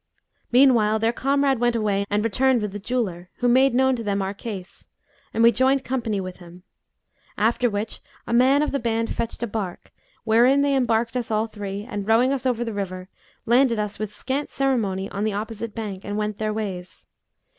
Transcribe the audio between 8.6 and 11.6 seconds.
of the band fetched a barque, wherein they embarked us all